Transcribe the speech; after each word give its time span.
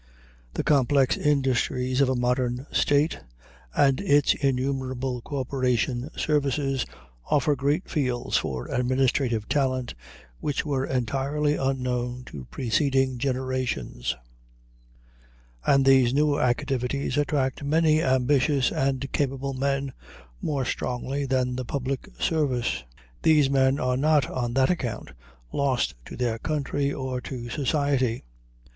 The 0.55 0.63
complex 0.63 1.15
industries 1.15 2.01
of 2.01 2.09
a 2.09 2.15
modern 2.15 2.65
state, 2.71 3.19
and 3.75 3.99
its 4.01 4.33
innumerable 4.33 5.21
corporation 5.21 6.09
services, 6.17 6.87
offer 7.29 7.55
great 7.55 7.87
fields 7.87 8.35
for 8.35 8.65
administrative 8.71 9.47
talent 9.47 9.93
which 10.39 10.65
were 10.65 10.87
entirely 10.87 11.53
unknown 11.55 12.23
to 12.31 12.45
preceding 12.49 13.19
generations; 13.19 14.15
and 15.67 15.85
these 15.85 16.15
new 16.15 16.39
activities 16.39 17.15
attract 17.15 17.63
many 17.63 18.01
ambitious 18.01 18.71
and 18.71 19.11
capable 19.11 19.53
men 19.53 19.93
more 20.41 20.65
strongly 20.65 21.27
than 21.27 21.55
the 21.57 21.63
public 21.63 22.09
service. 22.19 22.83
These 23.21 23.51
men 23.51 23.79
are 23.79 23.97
not 23.97 24.27
on 24.31 24.55
that 24.55 24.71
account 24.71 25.11
lost 25.51 25.93
to 26.05 26.17
their 26.17 26.39
country 26.39 26.91
or 26.91 27.21
to 27.21 27.49
society. 27.49 28.23